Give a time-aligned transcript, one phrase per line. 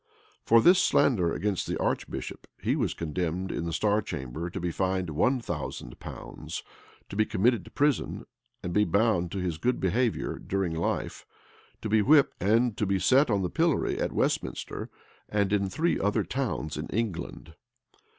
[0.43, 4.71] For this slander against the archbishop, he was condemned in the star chamber to be
[4.71, 6.63] fined one thousand pounds,
[7.09, 8.25] to be committed to prison,
[8.63, 11.27] to be bound to his good behavior during life,
[11.83, 14.89] to be whipped, and to be set on the pillory at Westminster,
[15.29, 17.53] and in three other towns in England.